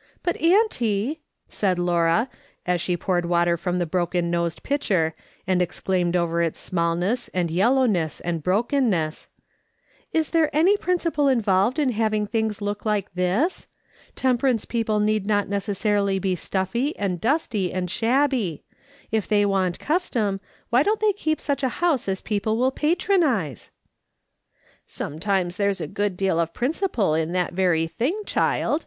"But, 0.22 0.36
auntie," 0.40 1.18
said 1.48 1.80
Laura, 1.80 2.30
as 2.64 2.80
she 2.80 2.96
poured 2.96 3.24
water 3.24 3.56
from 3.56 3.80
the 3.80 3.86
broken 3.86 4.30
nosed 4.30 4.62
pitcher, 4.62 5.16
and 5.48 5.60
exclaimed 5.60 6.14
over 6.14 6.40
its 6.40 6.60
smallness, 6.60 7.26
and 7.34 7.50
yellowness, 7.50 8.20
and 8.20 8.40
brokenness, 8.40 9.26
"is 10.12 10.30
there 10.30 10.48
any 10.54 10.76
principle 10.76 11.26
involved 11.26 11.80
in 11.80 11.88
having 11.90 12.24
things 12.24 12.62
look 12.62 12.84
like 12.86 13.12
this? 13.14 13.66
Temperance 14.14 14.64
people 14.64 15.00
need 15.00 15.26
not 15.26 15.48
necessarily 15.48 16.20
be 16.20 16.36
stuffy, 16.36 16.96
and 16.96 17.20
dusty, 17.20 17.72
and 17.72 17.90
shabby. 17.90 18.62
If 19.10 19.26
they 19.26 19.44
want 19.44 19.80
custom, 19.80 20.38
why 20.70 20.84
don't 20.84 21.00
they 21.00 21.12
keep 21.14 21.40
such 21.40 21.64
a 21.64 21.68
house 21.82 22.08
as 22.08 22.22
people 22.22 22.56
will 22.56 22.70
patronise?"" 22.70 23.72
Sometimes 24.86 25.56
there's 25.56 25.80
a 25.80 25.88
good 25.88 26.16
deal 26.16 26.38
of 26.38 26.54
principle 26.54 27.16
in 27.16 27.32
that 27.32 27.54
very 27.54 27.88
thing, 27.88 28.22
child. 28.24 28.86